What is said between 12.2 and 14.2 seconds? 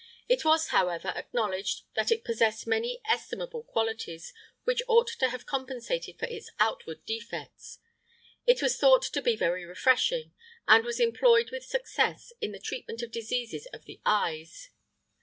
in the treatment of diseases of the